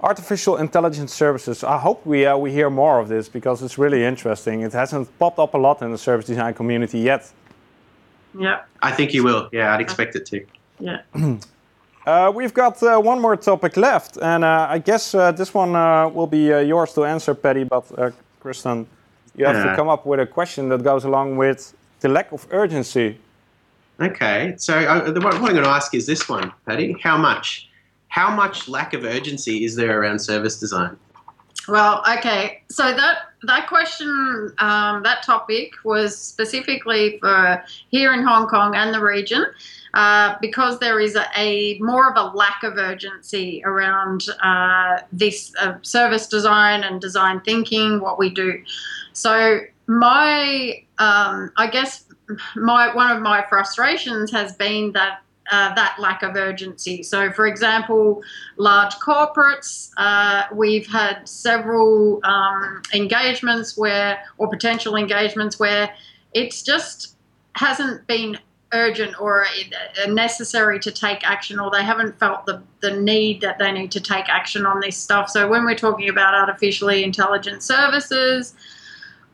[0.02, 1.64] Artificial intelligence services.
[1.64, 4.62] I hope we uh, we hear more of this because it's really interesting.
[4.62, 7.32] It hasn't popped up a lot in the service design community yet.
[8.38, 9.50] Yeah, I think you will.
[9.52, 10.46] Yeah, I'd expect it to.
[10.80, 11.02] yeah.
[12.06, 15.76] Uh, we've got uh, one more topic left, and uh, I guess uh, this one
[15.76, 17.66] uh, will be uh, yours to answer, Patty.
[17.66, 18.10] But uh,
[18.40, 18.88] Kristen,
[19.36, 22.48] you have to come up with a question that goes along with the lack of
[22.50, 23.20] urgency.
[24.02, 26.96] Okay, so uh, the one, what I'm going to ask is this one, Patty.
[27.04, 27.69] How much?
[28.10, 30.98] How much lack of urgency is there around service design?
[31.68, 32.64] Well, okay.
[32.70, 38.94] So that that question, um, that topic was specifically for here in Hong Kong and
[38.94, 39.46] the region,
[39.94, 45.54] uh, because there is a, a more of a lack of urgency around uh, this
[45.62, 48.62] uh, service design and design thinking, what we do.
[49.14, 52.06] So my, um, I guess,
[52.56, 55.22] my one of my frustrations has been that.
[55.52, 57.02] Uh, that lack of urgency.
[57.02, 58.22] So, for example,
[58.58, 59.90] large corporates.
[59.98, 65.92] Uh, we've had several um, engagements where, or potential engagements where,
[66.34, 67.16] it's just
[67.56, 68.38] hasn't been
[68.74, 69.48] urgent or
[70.08, 74.00] necessary to take action, or they haven't felt the, the need that they need to
[74.00, 75.30] take action on this stuff.
[75.30, 78.54] So, when we're talking about artificially intelligent services,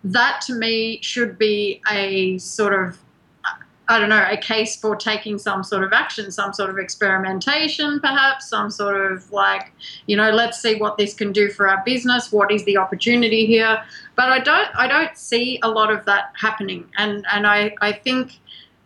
[0.05, 2.97] that to me should be a sort of
[3.87, 7.99] I don't know, a case for taking some sort of action, some sort of experimentation,
[7.99, 9.71] perhaps, some sort of like,
[10.07, 12.31] you know, let's see what this can do for our business.
[12.31, 13.83] What is the opportunity here?
[14.15, 17.91] But I don't, I don't see a lot of that happening, and and I, I
[17.91, 18.39] think,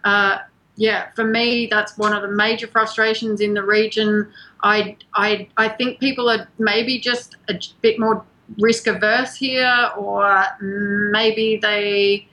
[0.03, 0.39] uh,
[0.75, 4.31] yeah, for me, that's one of the major frustrations in the region.
[4.63, 8.25] I, I, I think people are maybe just a bit more
[8.57, 12.27] risk averse here, or maybe they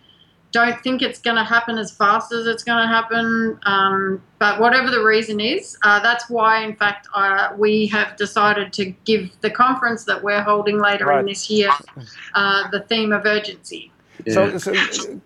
[0.52, 3.58] don't think it's going to happen as fast as it's going to happen.
[3.64, 8.72] Um, but whatever the reason is, uh, that's why, in fact, uh, we have decided
[8.74, 11.20] to give the conference that we're holding later Right.
[11.20, 11.70] in this year
[12.34, 13.92] uh, the theme of urgency.
[14.28, 14.72] So, so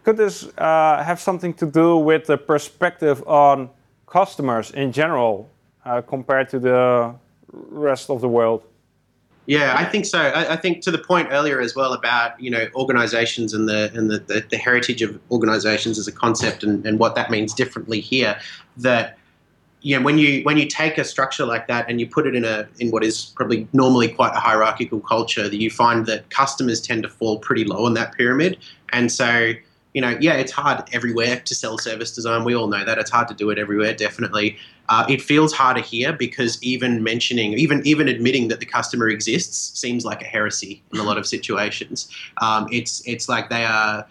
[0.04, 3.70] could this uh, have something to do with the perspective on
[4.06, 5.48] customers in general
[5.84, 7.14] uh, compared to the
[7.52, 8.62] rest of the world?
[9.50, 10.20] Yeah, I think so.
[10.20, 13.90] I, I think to the point earlier as well about you know organisations and the
[13.96, 17.52] and the, the, the heritage of organisations as a concept and, and what that means
[17.52, 18.38] differently here.
[18.76, 19.18] That
[19.80, 22.36] you know when you when you take a structure like that and you put it
[22.36, 26.30] in a in what is probably normally quite a hierarchical culture, that you find that
[26.30, 28.56] customers tend to fall pretty low on that pyramid,
[28.92, 29.52] and so.
[29.92, 32.44] You know, yeah, it's hard everywhere to sell service design.
[32.44, 33.92] We all know that it's hard to do it everywhere.
[33.92, 34.56] Definitely,
[34.88, 39.78] uh, it feels harder here because even mentioning, even even admitting that the customer exists
[39.78, 42.08] seems like a heresy in a lot of situations.
[42.40, 44.06] Um, it's it's like they are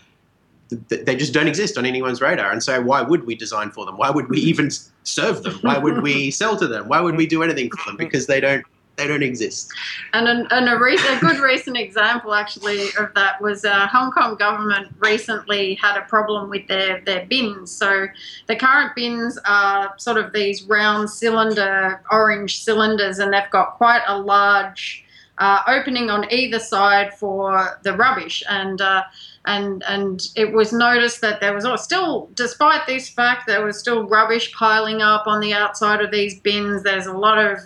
[0.90, 3.98] they just don't exist on anyone's radar, and so why would we design for them?
[3.98, 4.70] Why would we even
[5.04, 5.58] serve them?
[5.62, 6.88] Why would we sell to them?
[6.88, 7.98] Why would we do anything for them?
[7.98, 8.66] Because they don't
[9.00, 9.72] they don't exist.
[10.14, 14.12] And, an, and a, re- a good recent example, actually, of that was uh, Hong
[14.12, 17.72] Kong government recently had a problem with their, their bins.
[17.72, 18.08] So
[18.48, 24.04] the current bins are sort of these round cylinder, orange cylinders, and they've got quite
[24.08, 25.06] a large
[25.38, 28.44] uh, opening on either side for the rubbish.
[28.50, 29.04] And uh,
[29.50, 34.08] and and it was noticed that there was still, despite this fact, there was still
[34.08, 36.84] rubbish piling up on the outside of these bins.
[36.84, 37.58] There's a lot of,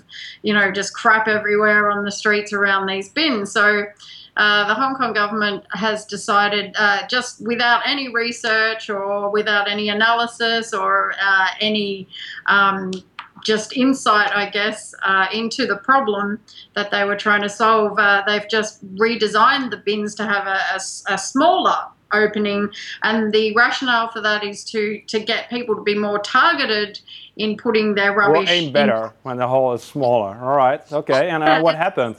[0.44, 3.52] you know, just crap everywhere on the streets around these bins.
[3.52, 3.86] So.
[4.36, 9.90] Uh, the Hong Kong government has decided, uh, just without any research or without any
[9.90, 12.08] analysis or uh, any
[12.48, 12.92] um,
[13.44, 16.40] just insight, I guess, uh, into the problem
[16.76, 17.98] that they were trying to solve.
[18.00, 20.48] Uh, they've just redesigned the bins to have
[21.10, 21.76] a smaller
[22.12, 22.70] opening,
[23.02, 27.00] and the rationale for that is to to get people to be more targeted
[27.38, 28.50] in putting their We'll rubbish.
[28.50, 30.38] aim in- better when the hole is smaller.
[30.42, 31.30] All right, okay.
[31.30, 32.16] And uh, what happened?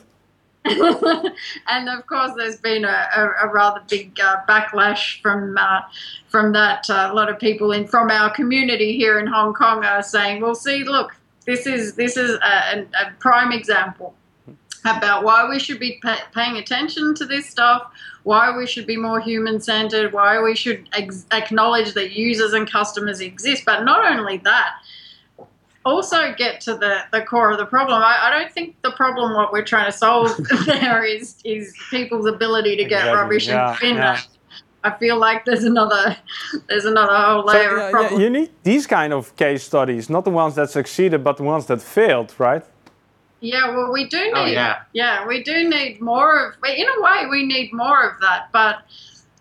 [1.68, 5.83] and of course, there's been a, a, a rather big uh, backlash from uh,
[6.29, 6.88] from that.
[6.88, 10.40] Uh, a lot of people in from our community here in Hong Kong are saying,
[10.40, 14.14] "Well, see, look, this is this is a, a prime example
[14.85, 17.90] about why we should be pa- paying attention to this stuff,
[18.22, 22.70] why we should be more human centered, why we should ex- acknowledge that users and
[22.70, 23.64] customers exist.
[23.64, 24.77] But not only that,
[25.85, 28.03] also get to the, the core of the problem.
[28.03, 30.31] I, I don't think the problem what we're trying to solve
[30.66, 33.20] there is is people's ability to get Exactly.
[33.20, 34.20] rubbish Yeah, and bin yeah.
[34.83, 36.16] I feel like there's another
[36.68, 38.20] there's another whole layer So, of uh, problem.
[38.20, 41.66] you need these kind of case studies, not the ones that succeeded, but the ones
[41.66, 42.64] that failed, right?
[43.40, 44.33] Yeah, well, we do need.
[44.35, 44.83] Oh, yeah.
[44.94, 46.55] yeah, we do need more of.
[46.64, 48.77] In a way, we need more of that, but.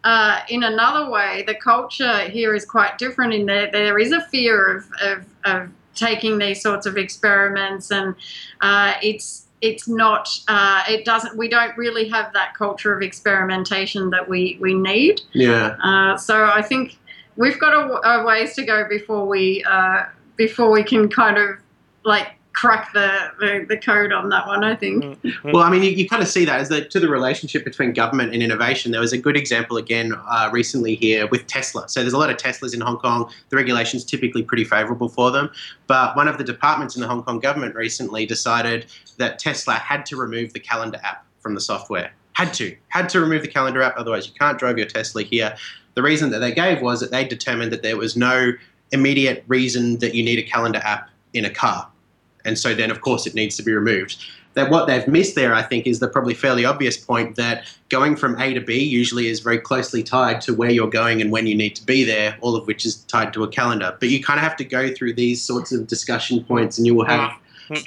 [0.06, 4.20] Uh, in another way, the culture here is quite different in that there is a
[4.20, 8.16] fear of, of, of taking these sorts of experiments, and
[8.62, 14.10] uh, it's it's not uh, it doesn't we don't really have that culture of experimentation
[14.10, 15.22] that we we need.
[15.32, 15.78] Yeah.
[15.84, 16.98] Uh, so I think
[17.38, 20.04] we've got a, a ways to go before we uh,
[20.36, 21.58] before we can kind of
[22.04, 24.64] like crack the, the, the code on that one.
[24.64, 25.20] I think.
[25.44, 27.94] Well, I mean, you, you kind of see that as the to the relationship between
[27.94, 28.92] government and innovation.
[28.92, 31.90] There was a good example again uh, recently here with Tesla.
[31.90, 33.30] So there's a lot of Teslas in Hong Kong.
[33.50, 35.50] The regulation's typically pretty favourable for them,
[35.88, 38.86] but one of the departments in the Hong Kong government recently decided
[39.18, 42.14] that Tesla had to remove the calendar app from the software.
[42.34, 43.96] Had to, had to remove the calendar app.
[43.98, 45.56] Otherwise, you can't drive your Tesla here.
[45.94, 48.54] The reason that they gave was that they determined that there was no
[48.92, 51.88] immediate reason that you need a calendar app in a car
[52.46, 54.24] and so then of course it needs to be removed.
[54.56, 58.16] That what they've missed there, I think, is the probably fairly obvious point that going
[58.16, 61.48] from A to B usually is very closely tied to where you're going and when
[61.48, 63.98] you need to be there, all of which is tied to a calendar.
[64.00, 66.94] But you kind of have to go through these sorts of discussion points, and you
[66.94, 67.34] will have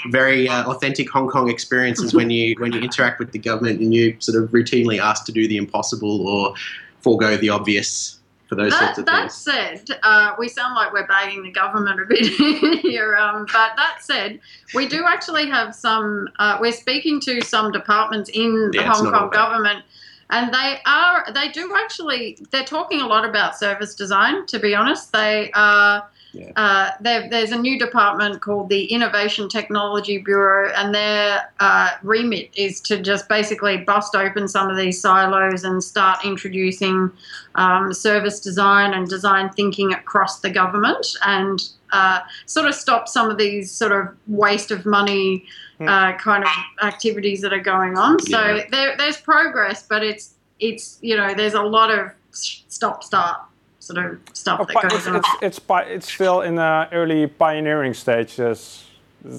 [0.09, 3.93] very uh, authentic Hong Kong experiences when you when you interact with the government and
[3.95, 6.55] you sort of routinely asked to do the impossible or
[7.01, 9.35] forego the obvious for those That, sorts of that things.
[9.35, 12.27] said, uh, we sound like we're bagging the government a bit
[12.81, 13.17] here.
[13.17, 14.41] Um, but that said,
[14.75, 16.29] we do actually have some.
[16.39, 19.85] Uh, we're speaking to some departments in the Yeah, it's Hong Kong government,
[20.31, 21.27] and they are.
[21.33, 22.39] They do actually.
[22.51, 24.47] They're talking a lot about service design.
[24.47, 26.09] To be honest, they are.
[26.37, 26.53] Yeah.
[26.55, 32.79] Uh, there's a new department called the Innovation Technology Bureau, and their uh, remit is
[32.83, 37.11] to just basically bust open some of these silos and start introducing
[37.55, 43.31] um, service design and design thinking across the government and uh, sort of stop some
[43.31, 45.43] of these sort of waste of money
[45.81, 46.51] uh, kind of
[46.83, 48.21] activities that are going on.
[48.21, 48.65] So Yeah.
[48.71, 53.41] there, there's progress, but it's it's you know there's a lot of stop start
[53.87, 55.17] sort of stuff Oh, that goes it's, on.
[55.17, 58.37] it's, it's, pi- it's still in the early pioneering stage.
[58.37, 58.85] That's,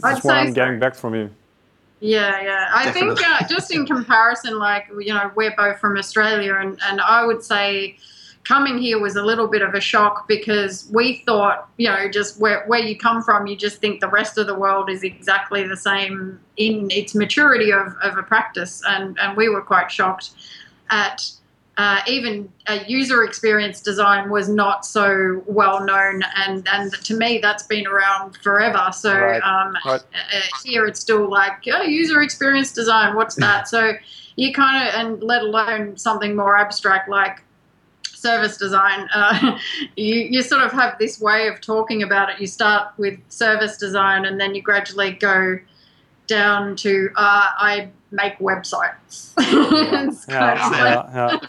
[0.03, 0.53] I'd what I'm so.
[0.53, 1.29] getting back from you.
[1.99, 2.71] Yeah, yeah.
[2.73, 7.01] I think uh, just in comparison, like you know, we're both from Australia, and and
[7.01, 7.97] I would say
[8.43, 12.39] coming here was a little bit of a shock because we thought, you know, just
[12.39, 15.67] where where you come from, you just think the rest of the world is exactly
[15.67, 20.31] the same in its maturity of, of a practice, and and we were quite shocked
[20.91, 21.31] at.
[21.77, 27.37] Uh, even uh, user experience design was not so well known, and, and to me
[27.37, 28.89] that's been around forever.
[28.91, 29.41] So Right.
[29.43, 30.01] um, Right.
[30.01, 33.93] uh, here it's still like oh, user experience design what's that so
[34.37, 37.43] you kind of and let alone something more abstract like
[38.05, 39.59] service design uh,
[39.95, 43.77] you, you sort of have this way of talking about it you start with service
[43.77, 45.59] design and then you gradually go
[46.27, 49.33] down to uh, i make websites
[50.07, 51.41] It's kind of like-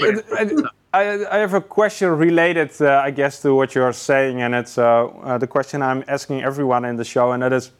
[0.00, 0.18] yeah,
[0.54, 0.60] yeah.
[0.92, 4.78] I, I have a question related, uh, I guess, to what you're saying, and it's
[4.78, 7.70] uh, uh, the question I'm asking everyone in the show, and that is,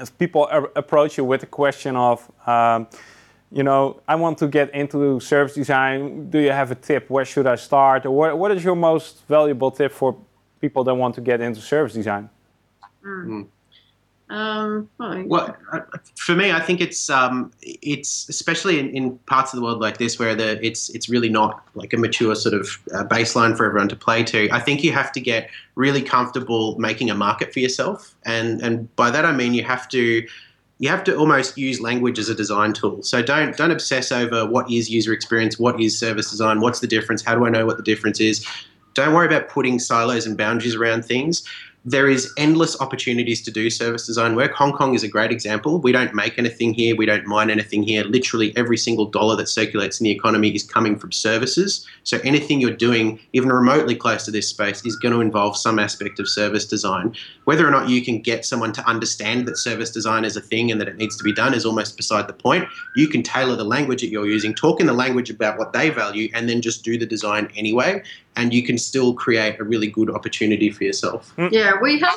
[0.00, 2.88] if people a- approach you with the question of, um,
[3.52, 6.28] you know, I want to get into service design.
[6.30, 7.08] Do you have a tip?
[7.10, 8.04] Where should I start?
[8.06, 10.16] Or what, what is your most valuable tip for
[10.60, 12.28] people that want to get into service design?
[14.28, 15.80] Um, well, Well, uh,
[16.16, 19.98] for me, I think it's um, it's especially in, in parts of the world like
[19.98, 23.66] this where the it's it's really not like a mature sort of uh, baseline for
[23.66, 24.48] everyone to play to.
[24.50, 28.94] I think you have to get really comfortable making a market for yourself, and and
[28.96, 30.26] by that I mean you have to
[30.78, 33.02] you have to almost use language as a design tool.
[33.04, 36.88] So don't don't obsess over what is user experience, what is service design, what's the
[36.88, 38.44] difference, how do I know what the difference is.
[38.94, 41.46] Don't worry about putting silos and boundaries around things
[41.88, 44.52] there is endless opportunities to do service design work.
[44.54, 45.78] Hong Kong is a great example.
[45.78, 46.96] We don't make anything here.
[46.96, 48.02] We don't mine anything here.
[48.02, 51.86] Literally every single dollar that circulates in the economy is coming from services.
[52.02, 55.78] So anything you're doing, even remotely close to this space, is going to involve some
[55.78, 57.14] aspect of service design.
[57.44, 60.72] Whether or not you can get someone to understand that service design is a thing
[60.72, 62.66] and that it needs to be done is almost beside the point.
[62.96, 65.90] You can tailor the language that you're using, talk in the language about what they
[65.90, 68.02] value, and then just do the design anyway.
[68.36, 71.32] And you can still create a really good opportunity for yourself.
[71.50, 72.16] Yeah, we had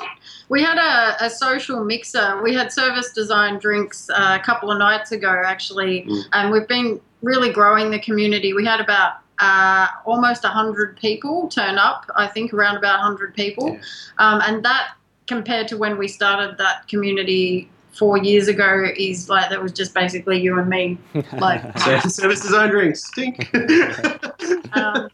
[0.50, 2.42] we had a, a social mixer.
[2.44, 6.24] We had service design drinks uh, a couple of nights ago, actually, Mm.
[6.34, 8.54] and we've been really growing the community.
[8.54, 12.06] We had about uh, almost hundred people turn up.
[12.18, 13.82] I think around about hundred people, Yeah.
[14.18, 14.90] um, and that
[15.28, 19.94] compared to when we started that community four years ago is like that was just
[19.94, 20.98] basically you and me.
[21.40, 21.62] Like,
[22.10, 23.50] service design drinks stink.
[24.74, 25.08] um,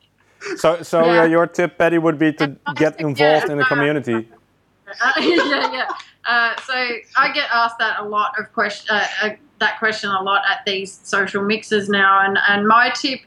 [0.58, 1.22] So, so Yeah.
[1.22, 4.30] uh, your tip, Patty, would be to get Yeah, involved in the community.
[5.02, 5.88] Uh, yeah, yeah.
[6.28, 6.74] Uh, so
[7.18, 9.30] I get asked that a lot of question, uh, uh,
[9.60, 13.20] that question a lot at these social mixes now, and and my tip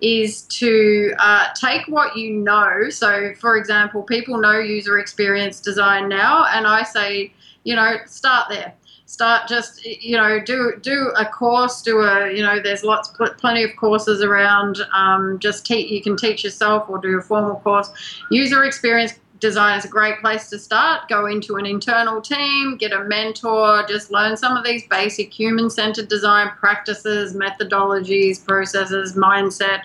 [0.00, 2.88] is to uh, take what you know.
[2.90, 7.32] So, for example, people know user experience design now, and I say,
[7.64, 8.72] you know, start there.
[9.10, 13.34] Start just you know do do a course, do a you know there's lots pl-
[13.38, 14.78] plenty of courses around.
[14.94, 17.90] Um, just teach you can teach yourself or do a formal course.
[18.30, 21.08] User experience design is a great place to start.
[21.08, 25.70] Go into an internal team, get a mentor, just learn some of these basic human
[25.70, 29.80] centered design practices, methodologies, processes, mindset.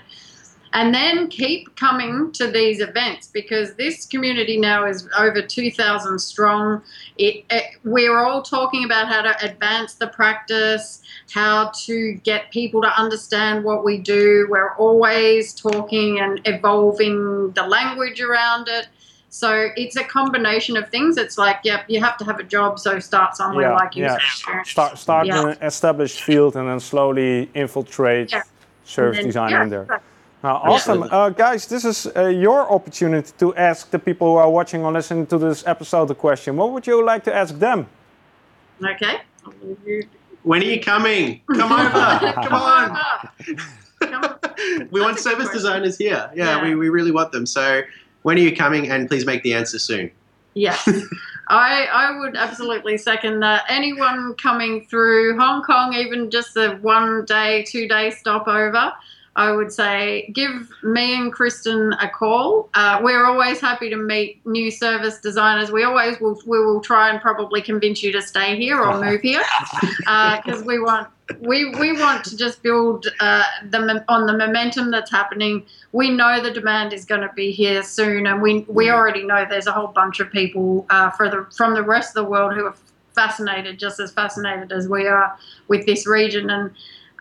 [0.76, 6.82] And then keep coming to these events because this community now is over 2,000 strong.
[7.18, 11.02] It, it, we're all talking about how to advance the practice,
[11.32, 14.48] how to get people to understand what we do.
[14.50, 18.88] We're always talking and evolving the language around it.
[19.30, 21.16] So it's a combination of things.
[21.16, 24.18] It's like, yep, you have to have a job, so start somewhere Yeah, like user
[24.50, 24.64] yeah.
[24.64, 25.42] Start, start Yeah.
[25.42, 28.44] in an established field and then slowly infiltrate Yeah.
[28.84, 29.84] service then- design in there.
[29.84, 30.10] exactly.
[30.44, 31.04] Uh, awesome.
[31.04, 34.92] Uh, guys, this is uh, your opportunity to ask the people who are watching or
[34.92, 36.56] listening to this episode a question.
[36.56, 37.88] What would you like to ask them?
[38.84, 39.22] Okay.
[40.44, 41.42] when are you coming?
[41.54, 42.34] Come over.
[42.34, 42.98] Come on.
[44.92, 45.54] We want That's a good service question.
[45.54, 46.30] designers here.
[46.36, 46.64] Yeah, Yeah.
[46.64, 47.46] We, we really want them.
[47.46, 47.82] So
[48.22, 48.92] when are you coming?
[48.92, 50.12] And please make the answer soon.
[50.54, 50.88] Yes,
[51.50, 53.66] I I would absolutely second that.
[53.68, 58.94] Anyone coming through Hong Kong, even just a one day, two day stopover,
[59.38, 62.70] I would say give me and Kristen a call.
[62.74, 65.72] Uh, we're always happy to meet new service designers.
[65.72, 69.22] We always will we will try and probably convince you to stay here or move
[69.22, 69.44] here
[70.00, 71.10] because we want
[71.40, 75.66] we we want to just build uh, the on the momentum that's happening.
[75.92, 79.46] We know the demand is going to be here soon, and we we already know
[79.50, 82.54] there's a whole bunch of people uh, for the from the rest of the world
[82.54, 82.76] who are
[83.14, 86.50] fascinated, just as fascinated as we are with this region.
[86.50, 86.72] And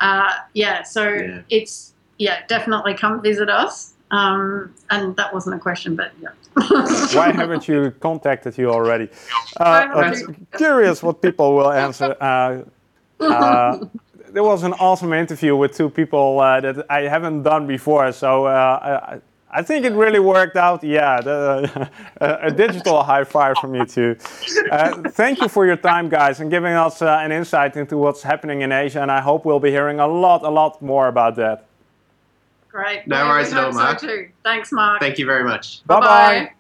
[0.01, 1.43] uh, yeah, so Yeah.
[1.51, 3.93] it's yeah, definitely come visit us.
[4.11, 6.29] Um, and that wasn't a question, but yeah.
[7.19, 9.09] Why haven't you contacted you already?
[9.57, 12.15] Uh, you- curious what people will answer.
[12.21, 12.63] Uh,
[13.21, 13.85] uh,
[14.31, 18.47] there was an awesome interview with two people uh, that I haven't done before, so
[18.47, 19.21] uh, I,
[19.59, 20.83] I think it really worked out.
[20.85, 21.91] Yeah, the,
[22.21, 24.17] a, a digital high five from you two.
[24.71, 28.23] Uh, thank you for your time, guys, and giving us uh, an insight into what's
[28.23, 29.01] happening in Asia.
[29.03, 31.67] And I hope we'll be hearing a lot, a lot more about that.
[32.75, 33.07] Great.
[33.07, 34.01] No Yeah, we worries at all, Marc.
[34.01, 34.29] So too.
[34.43, 35.01] Thanks, Marc.
[35.01, 35.87] Thank you very much.
[35.87, 36.07] Bye bye.
[36.07, 36.51] Bye-bye.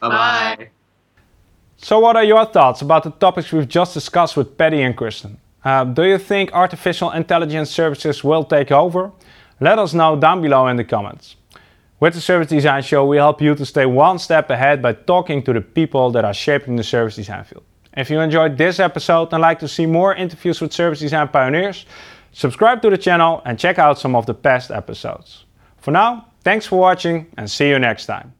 [0.00, 0.56] Bye bye.
[0.56, 0.68] Bye.
[1.78, 5.38] So, what are your thoughts about the topics we've just discussed with Patty and Kristen?
[5.64, 9.12] Uh, do you think artificial intelligence services will take over?
[9.58, 11.36] Let us know down below in the comments.
[12.00, 15.42] With the Service Design Show, we help you to stay one step ahead by talking
[15.44, 17.64] to the people that are shaping the service design field.
[17.96, 21.86] If you enjoyed this episode and like to see more interviews with service design pioneers,
[22.32, 25.45] subscribe to the channel and check out some of the past episodes.
[25.86, 28.35] For now, thanks for watching and see you next time.